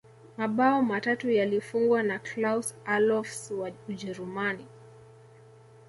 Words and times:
mabao 0.37 0.81
matatu 0.83 1.31
yalifungwa 1.31 2.03
na 2.03 2.19
klaus 2.19 2.75
allofs 2.85 3.51
wa 3.51 3.71
ujerumani 3.89 4.67